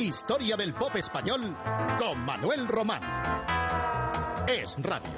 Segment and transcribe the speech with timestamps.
[0.00, 1.54] Historia del pop español
[1.98, 3.02] con Manuel Román.
[4.48, 5.10] Es Radio.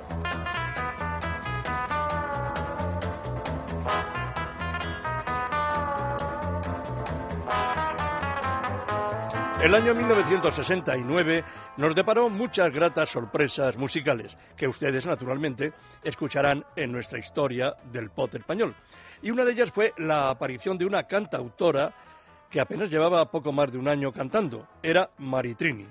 [9.62, 11.44] El año 1969
[11.76, 15.72] nos deparó muchas gratas sorpresas musicales que ustedes naturalmente
[16.02, 18.74] escucharán en nuestra historia del pop español.
[19.22, 21.94] Y una de ellas fue la aparición de una cantautora
[22.52, 24.68] que apenas llevaba poco más de un año cantando.
[24.82, 25.88] Era Maritrini.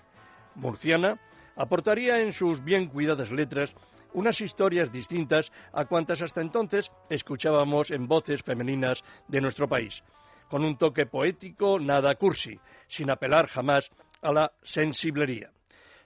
[0.54, 1.20] Murciana,
[1.56, 3.74] aportaría en sus bien cuidadas letras
[4.14, 10.04] unas historias distintas a cuantas hasta entonces escuchábamos en voces femeninas de nuestro país
[10.50, 13.90] con un toque poético nada cursi, sin apelar jamás
[14.22, 15.50] a la sensiblería.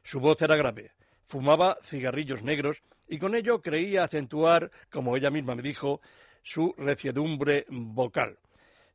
[0.04, 0.92] Su voz era grave,
[1.26, 6.00] fumaba cigarrillos negros y con ello creía acentuar, como ella misma me dijo,
[6.44, 8.38] su reciedumbre vocal.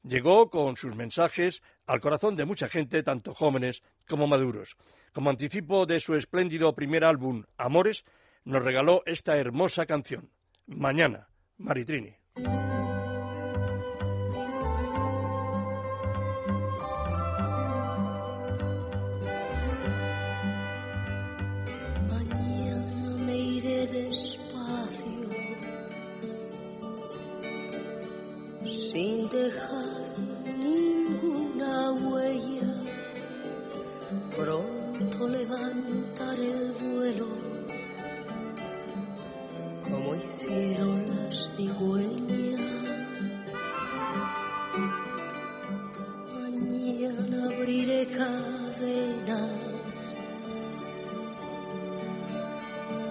[0.03, 4.77] Llegó con sus mensajes al corazón de mucha gente, tanto jóvenes como maduros.
[5.12, 8.05] Como anticipo de su espléndido primer álbum, Amores,
[8.45, 10.31] nos regaló esta hermosa canción.
[10.67, 12.17] Mañana, Maritrini.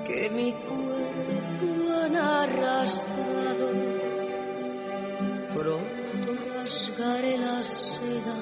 [0.09, 1.67] Que mi cuerpo
[2.01, 3.69] han arrastrado
[5.53, 8.37] Pronto rasgaré la seda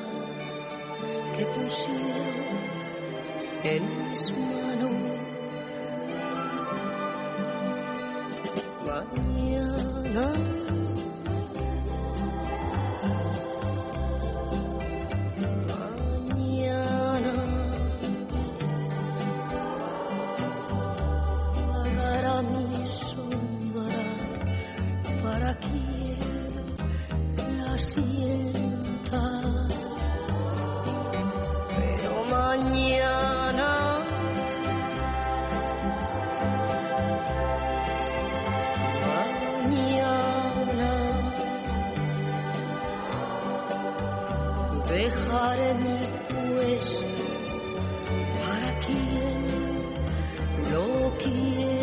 [1.35, 2.63] que pusieron
[3.63, 4.66] en mis manos.
[45.07, 45.97] dejaré mi
[46.27, 47.23] puesto
[48.39, 49.39] para quien
[50.71, 51.76] lo quiera.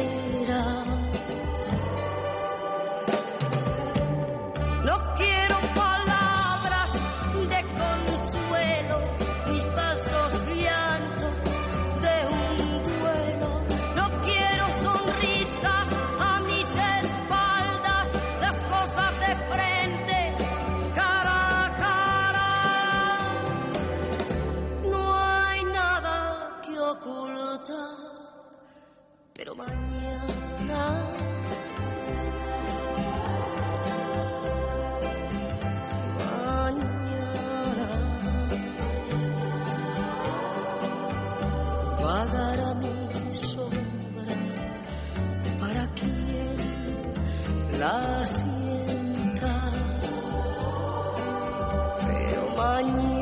[52.75, 53.14] anh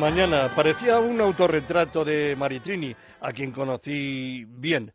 [0.00, 0.48] mañana.
[0.56, 4.92] Parecía un autorretrato de Maritrini, a quien conocí bien.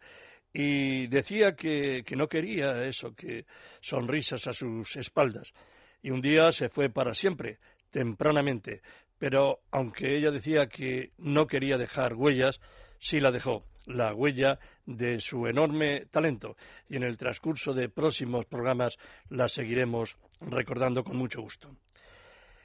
[0.51, 3.45] Y decía que, que no quería eso, que
[3.81, 5.53] sonrisas a sus espaldas.
[6.01, 7.59] Y un día se fue para siempre,
[7.91, 8.81] tempranamente.
[9.19, 12.59] Pero aunque ella decía que no quería dejar huellas,
[12.99, 14.57] sí la dejó, la huella
[14.87, 16.57] de su enorme talento
[16.89, 18.97] y en el transcurso de próximos programas
[19.29, 21.75] la seguiremos recordando con mucho gusto.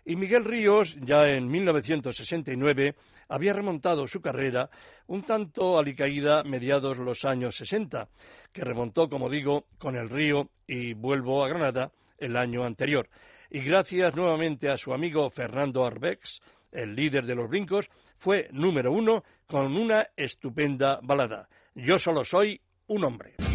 [0.04, 2.94] Y Miguel Ríos, ya en 1969,
[3.28, 4.70] había remontado su carrera
[5.06, 8.08] un tanto alicaída mediados los años 60,
[8.52, 13.08] que remontó, como digo, con el Río y vuelvo a Granada el año anterior.
[13.50, 16.40] Y gracias nuevamente a su amigo Fernando Arbex,
[16.72, 21.48] el líder de los brincos, fue número uno con una estupenda balada.
[21.74, 23.49] Yo solo soy un hombre.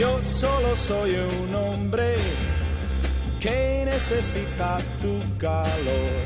[0.00, 2.16] Yo solo soy un hombre
[3.38, 6.22] que necesita tu calor.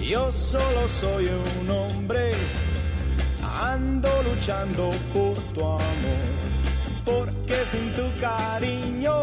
[0.00, 2.32] Yo solo soy un hombre,
[3.42, 6.30] ando luchando por tu amor,
[7.04, 9.22] porque sin tu cariño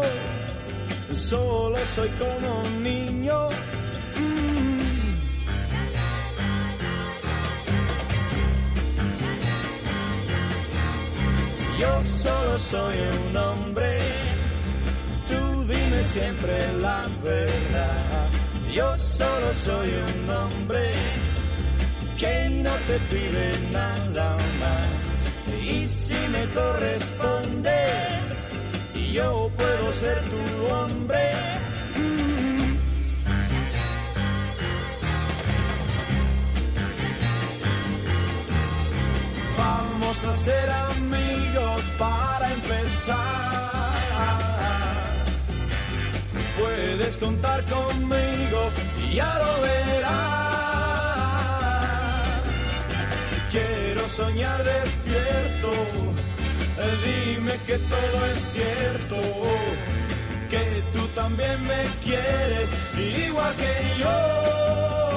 [1.12, 3.48] solo soy como un niño.
[11.78, 13.98] Yo solo soy un hombre,
[15.28, 18.28] tú dime siempre la verdad.
[18.72, 20.92] Yo solo soy un hombre
[22.18, 25.16] que no te pide nada más.
[25.62, 28.28] Y si me correspondes,
[29.12, 31.30] yo puedo ser tu hombre.
[40.08, 43.92] Vamos a ser amigos para empezar.
[46.58, 48.70] Puedes contar conmigo
[49.02, 50.14] y ya lo verás.
[53.50, 55.72] Quiero soñar despierto.
[57.04, 59.16] Dime que todo es cierto.
[60.48, 65.07] Que tú también me quieres igual que yo.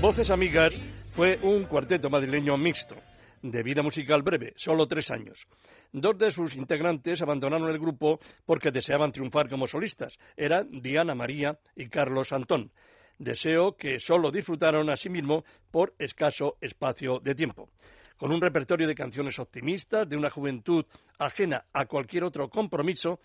[0.00, 0.74] Voces Amigas
[1.16, 2.94] fue un cuarteto madrileño mixto,
[3.42, 5.48] de vida musical breve, solo tres años.
[5.92, 10.16] Dos de sus integrantes abandonaron el grupo porque deseaban triunfar como solistas.
[10.36, 12.70] Eran Diana María y Carlos Antón.
[13.18, 17.70] Deseo que solo disfrutaron a sí mismo por escaso espacio de tiempo.
[18.18, 20.84] Con un repertorio de canciones optimistas, de una juventud
[21.18, 23.20] ajena a cualquier otro compromiso,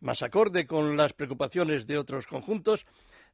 [0.00, 2.86] más acorde con las preocupaciones de otros conjuntos,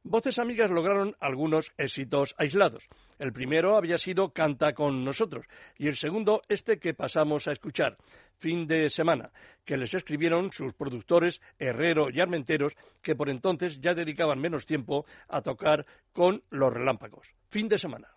[0.05, 2.83] Voces Amigas lograron algunos éxitos aislados.
[3.19, 5.45] El primero había sido Canta con nosotros
[5.77, 7.97] y el segundo este que pasamos a escuchar,
[8.39, 9.31] Fin de semana,
[9.63, 15.05] que les escribieron sus productores Herrero y Armenteros, que por entonces ya dedicaban menos tiempo
[15.29, 17.27] a tocar con los relámpagos.
[17.49, 18.09] Fin de semana.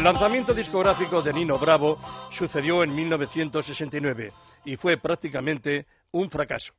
[0.00, 1.98] El lanzamiento discográfico de Nino Bravo
[2.30, 4.32] sucedió en 1969
[4.64, 6.72] y fue prácticamente un fracaso.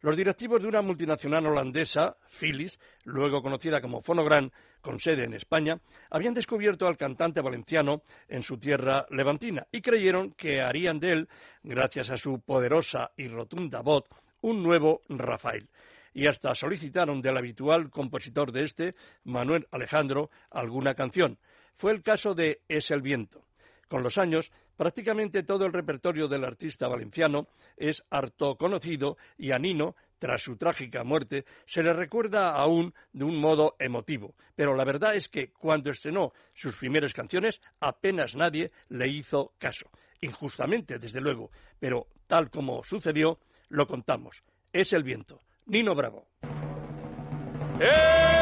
[0.00, 5.78] Los directivos de una multinacional holandesa, Philips, luego conocida como Fonogram, con sede en España,
[6.10, 11.28] habían descubierto al cantante valenciano en su tierra levantina y creyeron que harían de él,
[11.62, 14.06] gracias a su poderosa y rotunda voz,
[14.40, 15.68] un nuevo Rafael.
[16.12, 21.38] Y hasta solicitaron del habitual compositor de este, Manuel Alejandro, alguna canción.
[21.76, 23.44] Fue el caso de Es el viento.
[23.88, 29.58] Con los años, prácticamente todo el repertorio del artista valenciano es harto conocido y a
[29.58, 34.34] Nino, tras su trágica muerte, se le recuerda aún de un modo emotivo.
[34.54, 39.90] Pero la verdad es que cuando estrenó sus primeras canciones, apenas nadie le hizo caso.
[40.22, 44.42] Injustamente, desde luego, pero tal como sucedió, lo contamos.
[44.72, 45.42] Es el viento.
[45.66, 46.26] Nino Bravo.
[47.78, 48.35] Es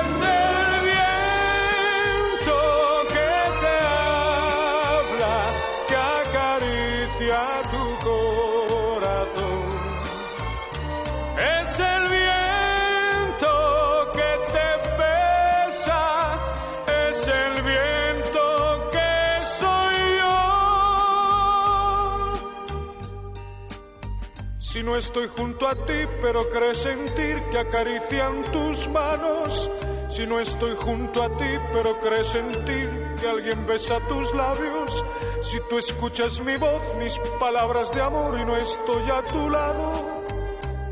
[24.75, 29.71] Si no estoy junto a ti, pero crees sentir que acarician tus manos.
[30.09, 32.91] Si no estoy junto a ti, pero crees sentir
[33.21, 35.05] que alguien besa tus labios.
[35.43, 39.93] Si tú escuchas mi voz, mis palabras de amor y no estoy a tu lado.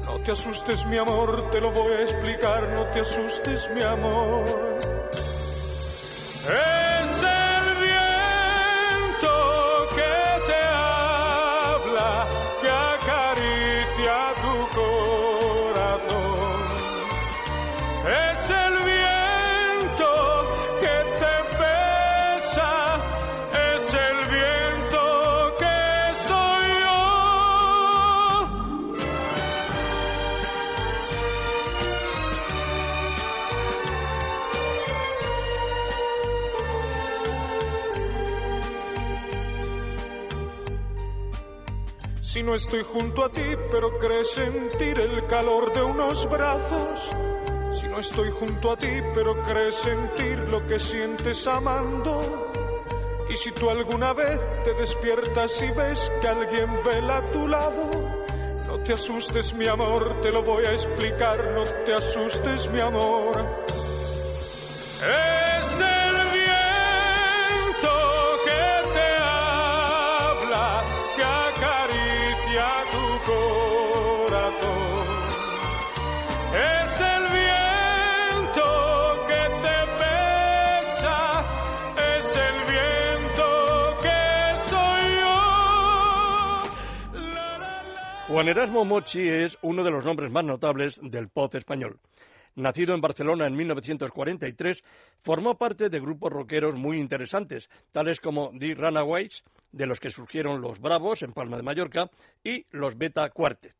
[0.05, 2.69] No te asustes, mi amor, te lo voy a explicar.
[2.69, 4.92] No te asustes, mi amor.
[42.33, 47.11] Si no estoy junto a ti, pero crees sentir el calor de unos brazos.
[47.73, 52.51] Si no estoy junto a ti, pero crees sentir lo que sientes amando.
[53.29, 57.91] Y si tú alguna vez te despiertas y ves que alguien vela a tu lado,
[58.67, 63.37] no te asustes, mi amor, te lo voy a explicar, no te asustes, mi amor.
[65.03, 65.32] Es
[88.43, 92.01] Juan Erasmo Mochi es uno de los nombres más notables del pop español.
[92.57, 94.83] Nacido en Barcelona en 1943,
[95.23, 100.61] formó parte de grupos rockeros muy interesantes, tales como The Runaways, de los que surgieron
[100.61, 102.11] los Bravos en Palma de Mallorca,
[102.43, 103.77] y los Beta Quartet.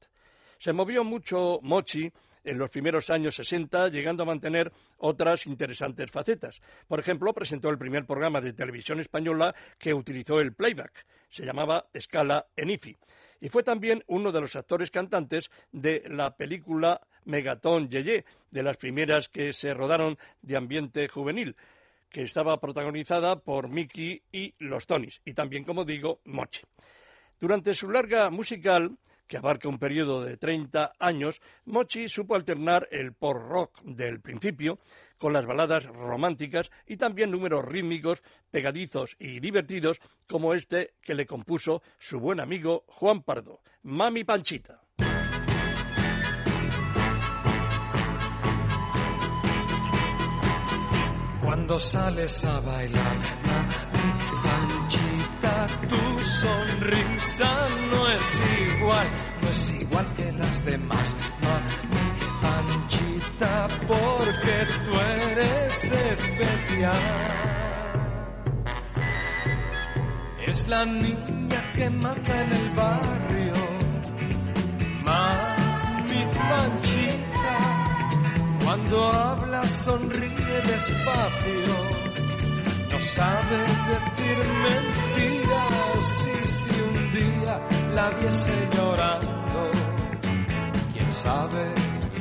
[0.61, 2.13] Se movió mucho Mochi
[2.45, 6.61] en los primeros años 60, llegando a mantener otras interesantes facetas.
[6.87, 11.05] Por ejemplo, presentó el primer programa de televisión española que utilizó el playback.
[11.31, 12.97] Se llamaba Escala en IFI.
[13.43, 18.77] Y fue también uno de los actores cantantes de la película Megatón Yeye, de las
[18.77, 21.57] primeras que se rodaron de ambiente juvenil,
[22.09, 26.63] que estaba protagonizada por Mickey y los Tonys, y también, como digo, Mochi.
[27.41, 28.97] Durante su larga musical,
[29.27, 34.79] que abarca un periodo de 30 años, Mochi supo alternar el pop rock del principio
[35.23, 41.27] con las baladas románticas y también números rítmicos, pegadizos y divertidos, como este que le
[41.27, 44.81] compuso su buen amigo Juan Pardo, Mami Panchita.
[51.41, 53.75] Cuando sales a bailar, mami
[54.43, 58.43] Panchita, tu sonrisa no es
[58.77, 59.07] igual,
[59.41, 62.02] no es igual que las demás, mami
[63.89, 66.95] Porque tú eres especial.
[70.47, 73.55] Es la niña que manda en el barrio,
[75.05, 77.59] mami Panchita.
[78.63, 81.77] Cuando habla sonríe despacio,
[82.93, 83.59] no sabe
[83.91, 86.29] decir mentiras.
[86.33, 87.61] Y si un día
[87.95, 89.71] la viese llorando,
[90.93, 91.75] quién sabe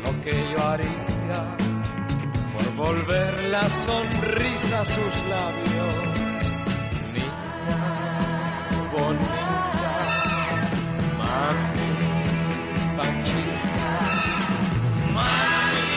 [0.04, 1.11] lo que yo haría
[2.54, 5.96] por volver la sonrisa a sus labios.
[7.14, 7.84] Niña
[8.92, 9.96] bonita,
[11.18, 11.92] mami,
[12.98, 13.92] panchita,
[15.14, 15.88] mami,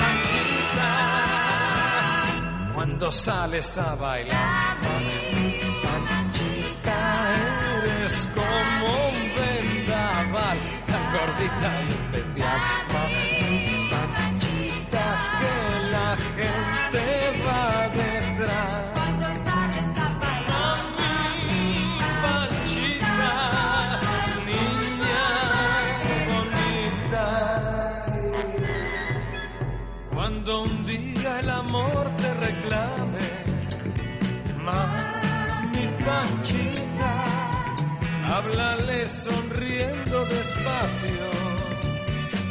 [0.00, 0.92] panchita,
[2.74, 4.76] cuando sales a bailar.
[4.82, 5.29] Mami,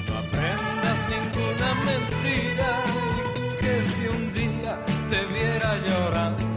[0.08, 2.84] No aprendas ninguna mentira
[3.60, 6.49] que si un día te viera llorando,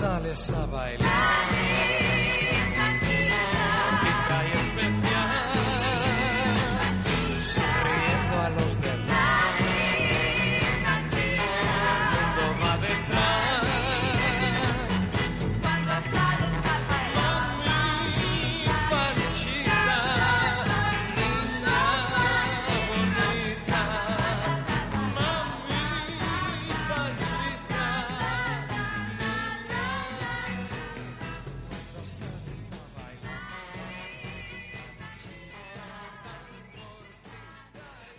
[0.00, 1.49] sales a bailar,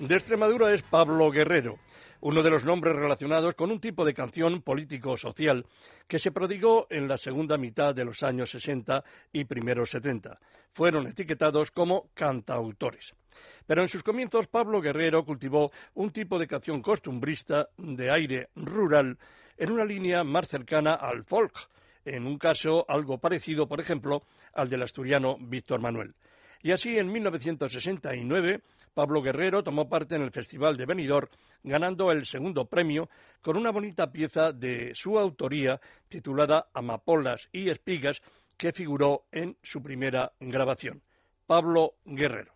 [0.01, 1.77] De Extremadura es Pablo Guerrero,
[2.21, 5.63] uno de los nombres relacionados con un tipo de canción político-social
[6.07, 10.39] que se prodigó en la segunda mitad de los años 60 y primeros 70.
[10.73, 13.13] Fueron etiquetados como cantautores.
[13.67, 19.19] Pero en sus comienzos Pablo Guerrero cultivó un tipo de canción costumbrista de aire rural
[19.55, 21.53] en una línea más cercana al folk,
[22.05, 24.23] en un caso algo parecido, por ejemplo,
[24.55, 26.15] al del asturiano Víctor Manuel.
[26.63, 28.61] Y así, en 1969,
[28.93, 31.29] Pablo Guerrero tomó parte en el Festival de Benidorm,
[31.63, 33.09] ganando el segundo premio
[33.41, 38.21] con una bonita pieza de su autoría titulada Amapolas y Espigas,
[38.57, 41.01] que figuró en su primera grabación.
[41.47, 42.53] Pablo Guerrero.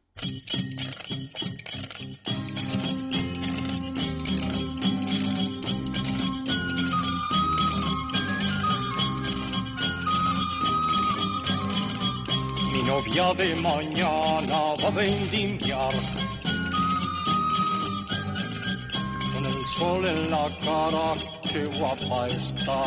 [12.72, 16.25] Mi novia de mañana va a vendimiar
[19.78, 21.16] sol en la cara,
[21.52, 22.84] qué guapa está.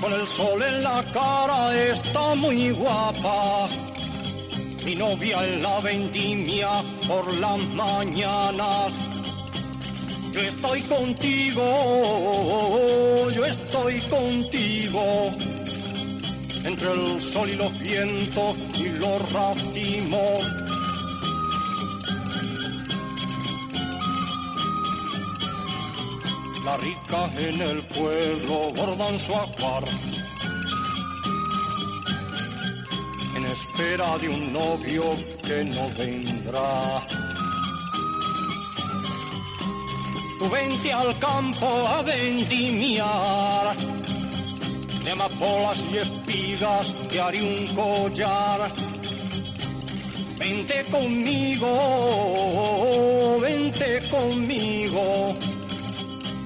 [0.00, 3.68] Con el sol en la cara está muy guapa.
[4.84, 6.68] Mi novia en la vendimia
[7.08, 8.92] por las mañanas.
[10.32, 11.64] Yo estoy contigo,
[13.30, 15.30] yo estoy contigo.
[16.64, 20.63] Entre el sol y los vientos y los racimos.
[26.64, 29.84] La rica en el pueblo bordan su ajuar
[33.36, 35.02] en espera de un novio
[35.46, 37.02] que no vendrá.
[40.38, 43.76] Tú vente al campo a vendimiar
[45.04, 48.72] de amapolas y espigas te haré un collar.
[50.38, 51.68] Vente conmigo,
[53.40, 55.34] vente conmigo.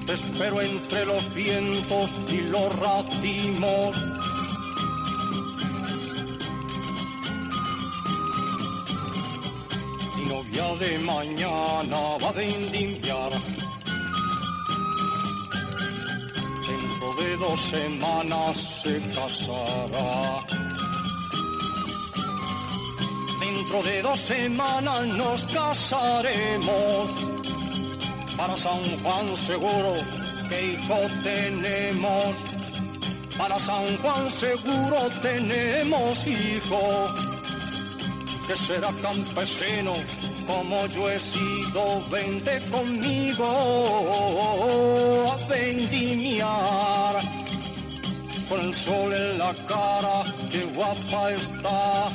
[0.09, 3.95] Te espero entre los vientos y los racimos.
[10.15, 13.29] Mi novia de mañana va a vendimiar.
[16.67, 20.39] Dentro de dos semanas se casará.
[23.39, 27.28] Dentro de dos semanas nos casaremos.
[28.39, 29.93] Para San Juan seguro
[30.47, 32.35] que hijo tenemos.
[33.37, 36.79] Para San Juan seguro tenemos hijo.
[38.47, 39.93] Que será campesino
[40.47, 42.01] como yo he sido.
[42.09, 43.45] Vente conmigo
[45.33, 47.15] a vendimiar.
[48.47, 52.09] Con el sol en la cara, qué guapa está.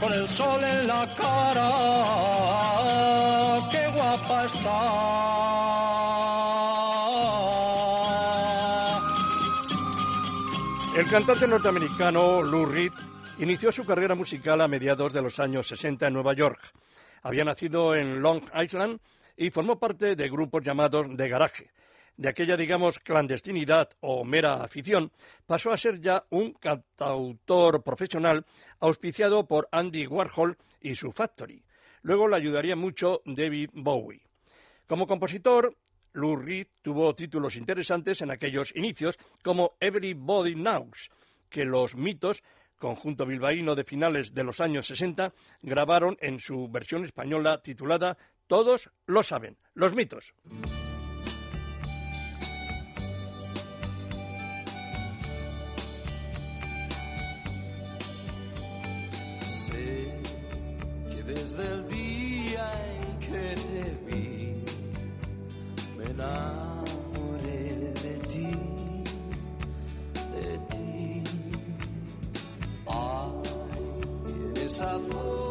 [0.00, 1.70] Con el sol en la cara,
[3.70, 3.79] qué
[10.96, 12.92] El cantante norteamericano Lou Reed
[13.40, 16.60] Inició su carrera musical a mediados de los años 60 en Nueva York.
[17.22, 19.00] Había nacido en Long Island
[19.34, 21.70] y formó parte de grupos llamados de garaje.
[22.18, 25.10] De aquella, digamos, clandestinidad o mera afición,
[25.46, 28.44] pasó a ser ya un cantautor profesional
[28.78, 31.64] auspiciado por Andy Warhol y su Factory.
[32.02, 34.29] Luego le ayudaría mucho David Bowie.
[34.90, 35.76] Como compositor,
[36.14, 41.10] Lou Reed tuvo títulos interesantes en aquellos inicios, como Everybody Knows,
[41.48, 42.42] que los mitos
[42.76, 48.90] conjunto bilbaíno de finales de los años 60, grabaron en su versión española titulada Todos
[49.06, 50.34] lo saben, los mitos.
[66.20, 67.62] Enamoré
[68.02, 68.50] de ti,
[70.34, 71.22] de ti.
[72.86, 73.32] Ay,
[74.28, 75.49] en esa forma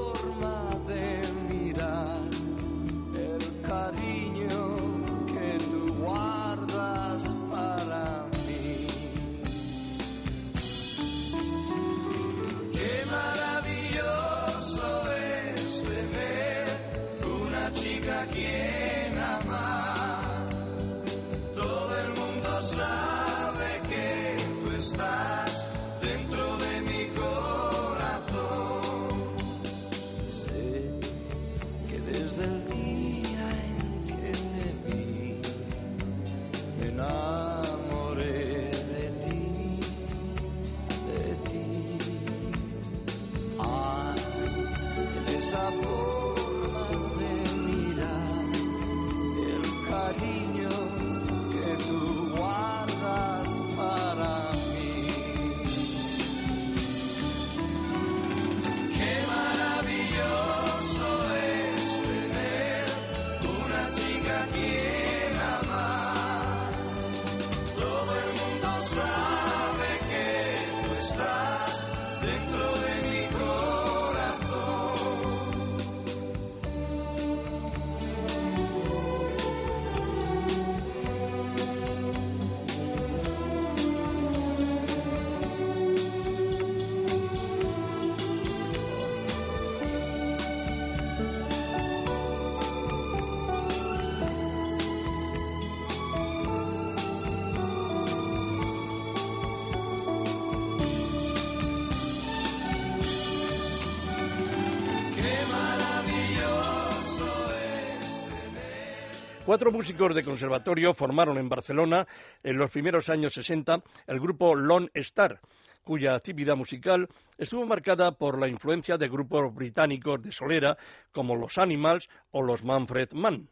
[109.49, 112.07] Cuatro músicos de conservatorio formaron en Barcelona
[112.43, 115.39] en los primeros años 60 el grupo Lone Star,
[115.83, 120.77] cuya actividad musical estuvo marcada por la influencia de grupos británicos de solera
[121.11, 123.49] como los Animals o los Manfred Mann.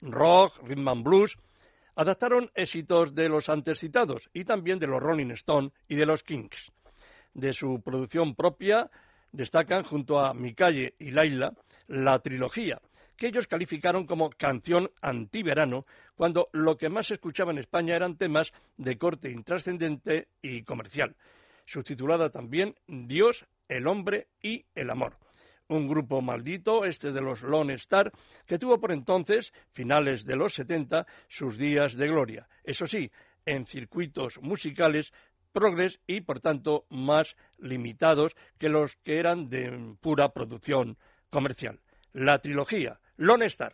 [0.00, 1.36] Rock, rhythm and blues,
[1.96, 6.22] adaptaron éxitos de los antes citados y también de los Rolling Stone y de los
[6.22, 6.70] Kings.
[7.34, 8.88] De su producción propia
[9.32, 11.54] destacan junto a Mi calle y Laila
[11.88, 12.80] la trilogía,
[13.20, 18.16] que ellos calificaron como canción antiverano, cuando lo que más se escuchaba en España eran
[18.16, 21.14] temas de corte intrascendente y comercial.
[21.66, 25.18] Subtitulada también Dios, el hombre y el amor.
[25.68, 28.10] Un grupo maldito, este de los Lone Star,
[28.46, 32.48] que tuvo por entonces, finales de los 70, sus días de gloria.
[32.64, 33.12] Eso sí,
[33.44, 35.12] en circuitos musicales
[35.52, 40.96] progres y, por tanto, más limitados que los que eran de pura producción
[41.28, 41.80] comercial.
[42.12, 43.70] La trilogía Lone Star.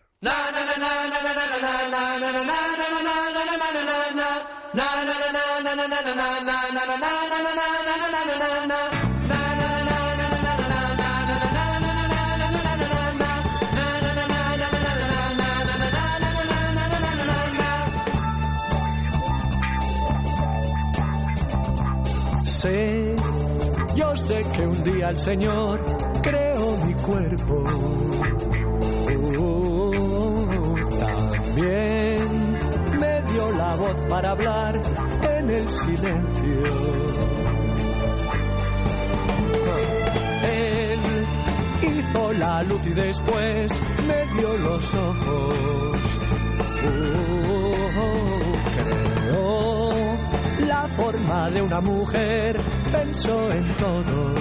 [22.45, 23.15] Sé,
[23.95, 25.81] yo sé que un día el Señor
[26.21, 28.56] creó mi cuerpo.
[31.57, 32.53] También
[33.01, 34.83] me dio la voz para hablar
[35.23, 36.63] en el silencio.
[40.43, 41.01] Él
[41.83, 43.73] hizo la luz y después
[44.07, 45.99] me dio los ojos.
[47.99, 49.93] Oh, creó
[50.67, 52.61] la forma de una mujer,
[52.93, 54.35] pensó en todo.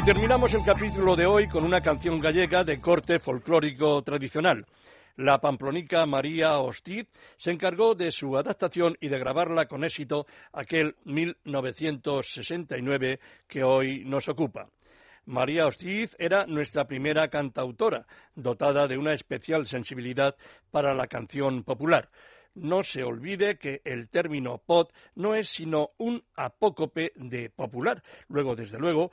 [0.04, 4.64] Terminamos el capítulo de hoy con una canción gallega de corte folclórico tradicional.
[5.16, 10.96] La pamplonica María Hostiz se encargó de su adaptación y de grabarla con éxito aquel
[11.04, 14.68] 1969 que hoy nos ocupa.
[15.26, 20.34] María Hostiz era nuestra primera cantautora, dotada de una especial sensibilidad
[20.70, 22.08] para la canción popular.
[22.54, 28.02] No se olvide que el término pot no es sino un apócope de popular.
[28.28, 29.10] Luego, desde luego,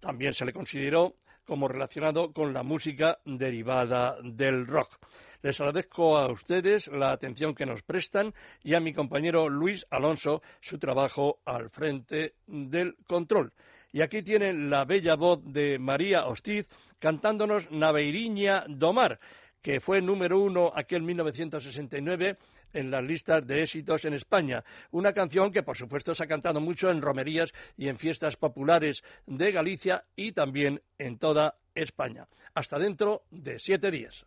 [0.00, 4.98] también se le consideró como relacionado con la música derivada del rock.
[5.42, 8.32] Les agradezco a ustedes la atención que nos prestan
[8.62, 13.52] y a mi compañero Luis Alonso su trabajo al frente del control.
[13.92, 16.66] Y aquí tienen la bella voz de María Hostiz
[16.98, 19.20] cantándonos Naveiriña Domar,
[19.60, 22.38] que fue número uno aquel 1969
[22.74, 24.64] en las listas de éxitos en España.
[24.90, 29.02] Una canción que, por supuesto, se ha cantado mucho en romerías y en fiestas populares
[29.26, 32.28] de Galicia y también en toda España.
[32.54, 34.24] Hasta dentro de siete días.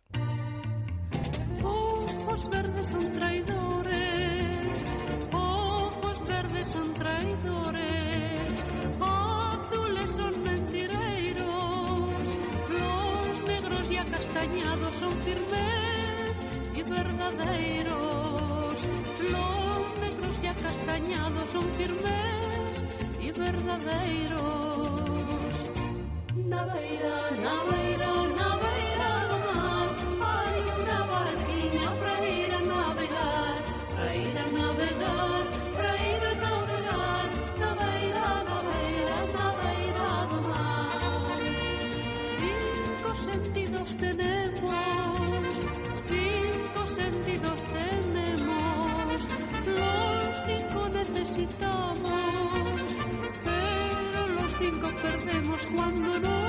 [1.62, 4.84] Ojos verdes son traidores,
[5.32, 8.66] ojos verdes son traidores,
[9.00, 12.12] azules son mentireiros,
[12.70, 18.27] los negros y acastañados son firmes y verdaderos,
[19.20, 22.84] Los negros y acastañados son firmes
[23.20, 24.90] y verdaderos.
[26.46, 28.17] Naveira, Naveira.
[55.02, 56.47] Perdemos cuando nos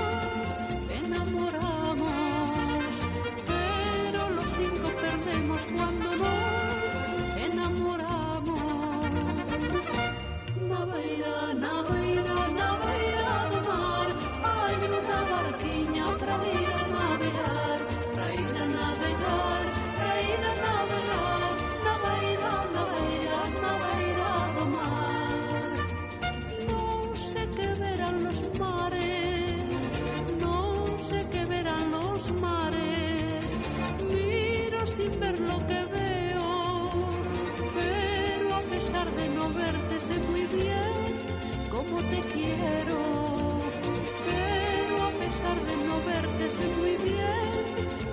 [46.80, 47.52] muy bien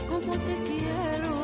[0.09, 1.35] cómo te quiero.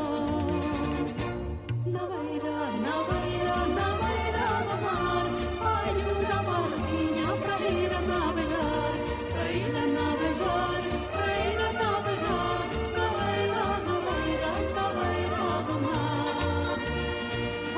[1.94, 5.26] Naveira, naveira, naveira do mar,
[5.64, 8.94] hai unha barquiña para ir a navegar,
[9.32, 10.80] para ir a navegar,
[11.12, 12.60] para ir a navegar,
[12.98, 16.76] naveira, naveira, naveira do mar.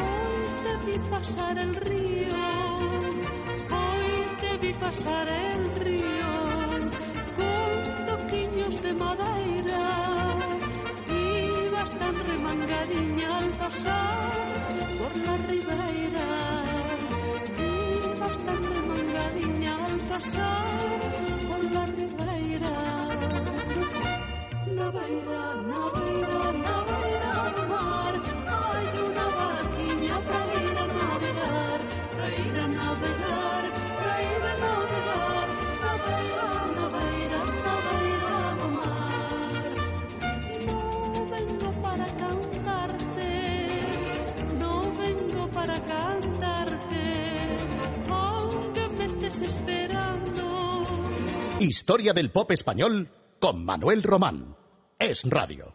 [0.04, 2.46] Hoy te vi pasar el río,
[3.78, 4.10] hoy
[4.40, 6.23] te vi pasar el río,
[8.94, 9.82] de madeira
[11.06, 14.32] Ibas tan remangadiña al pasar
[14.98, 16.28] por la ribeira.
[18.14, 20.66] Ibas tan remangadiña al pasar
[21.48, 22.74] por la ribeira.
[24.76, 26.63] Na beira, na beira, na beira
[51.64, 53.08] Historia del pop español
[53.40, 54.54] con Manuel Román.
[54.98, 55.62] Es Radio.